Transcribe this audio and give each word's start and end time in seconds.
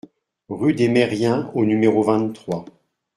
Rue 0.49 0.73
des 0.73 0.87
Meriens 0.87 1.51
au 1.53 1.63
numéro 1.63 2.01
vingt-trois 2.01 2.65